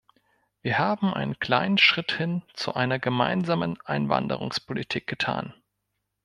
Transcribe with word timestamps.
Wir 0.63 0.79
haben 0.79 1.13
einen 1.13 1.37
kleinen 1.37 1.77
Schritt 1.77 2.11
hin 2.11 2.41
zu 2.55 2.73
einer 2.73 2.97
gemeinsamen 2.97 3.79
Einwanderungspolitik 3.85 5.05
getan. 5.05 5.53